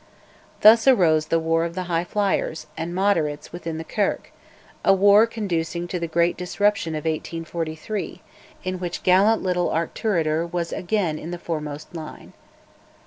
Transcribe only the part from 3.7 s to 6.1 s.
the Kirk, a war conducing to the